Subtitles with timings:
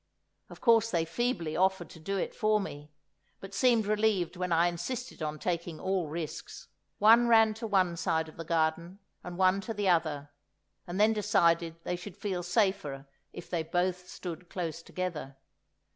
[0.49, 2.89] Of course they feebly offered to do it for me,
[3.39, 8.27] but seemed relieved when I insisted on taking all risks; one ran to one side
[8.27, 10.31] of the garden and one to the other,
[10.87, 15.37] and then decided they should feel safer if they both stood close together.